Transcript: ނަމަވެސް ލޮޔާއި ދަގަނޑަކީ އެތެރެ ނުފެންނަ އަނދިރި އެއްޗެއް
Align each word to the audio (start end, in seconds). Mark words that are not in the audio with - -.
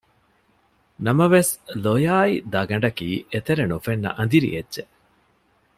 ނަމަވެސް 1.05 1.53
ލޮޔާއި 1.83 2.33
ދަގަނޑަކީ 2.53 3.09
އެތެރެ 3.31 3.63
ނުފެންނަ 3.71 4.09
އަނދިރި 4.17 4.49
އެއްޗެއް 4.53 4.93